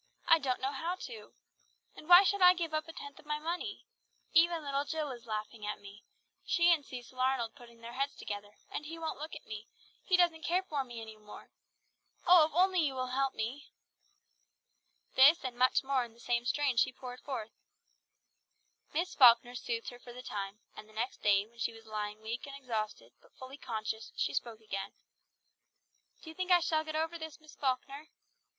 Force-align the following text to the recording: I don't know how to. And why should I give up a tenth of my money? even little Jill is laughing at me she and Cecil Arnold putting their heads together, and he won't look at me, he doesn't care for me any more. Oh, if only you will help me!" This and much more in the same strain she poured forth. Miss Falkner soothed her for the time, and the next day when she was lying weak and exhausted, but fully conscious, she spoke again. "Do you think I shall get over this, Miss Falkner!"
I 0.27 0.39
don't 0.39 0.59
know 0.59 0.71
how 0.71 0.95
to. 1.01 1.31
And 1.95 2.09
why 2.09 2.23
should 2.23 2.41
I 2.41 2.55
give 2.55 2.73
up 2.73 2.87
a 2.87 2.91
tenth 2.91 3.19
of 3.19 3.25
my 3.27 3.37
money? 3.37 3.85
even 4.33 4.63
little 4.63 4.83
Jill 4.83 5.11
is 5.11 5.27
laughing 5.27 5.63
at 5.63 5.79
me 5.79 6.03
she 6.43 6.73
and 6.73 6.83
Cecil 6.83 7.19
Arnold 7.19 7.53
putting 7.55 7.81
their 7.81 7.93
heads 7.93 8.15
together, 8.15 8.55
and 8.71 8.87
he 8.87 8.97
won't 8.97 9.19
look 9.19 9.35
at 9.35 9.45
me, 9.45 9.67
he 10.03 10.17
doesn't 10.17 10.41
care 10.43 10.63
for 10.63 10.83
me 10.83 11.03
any 11.03 11.17
more. 11.17 11.51
Oh, 12.25 12.45
if 12.47 12.51
only 12.55 12.79
you 12.79 12.95
will 12.95 13.13
help 13.13 13.35
me!" 13.35 13.69
This 15.13 15.43
and 15.45 15.55
much 15.55 15.83
more 15.83 16.03
in 16.03 16.13
the 16.13 16.19
same 16.19 16.45
strain 16.45 16.77
she 16.77 16.91
poured 16.91 17.19
forth. 17.21 17.51
Miss 18.95 19.13
Falkner 19.13 19.53
soothed 19.53 19.89
her 19.89 19.99
for 19.99 20.13
the 20.13 20.23
time, 20.23 20.61
and 20.75 20.89
the 20.89 20.93
next 20.93 21.21
day 21.21 21.45
when 21.45 21.59
she 21.59 21.73
was 21.73 21.85
lying 21.85 22.23
weak 22.23 22.47
and 22.47 22.55
exhausted, 22.57 23.11
but 23.21 23.35
fully 23.35 23.59
conscious, 23.59 24.11
she 24.15 24.33
spoke 24.33 24.61
again. 24.61 24.93
"Do 26.23 26.31
you 26.31 26.33
think 26.33 26.49
I 26.49 26.59
shall 26.59 26.83
get 26.83 26.95
over 26.95 27.19
this, 27.19 27.39
Miss 27.39 27.55
Falkner!" 27.55 28.07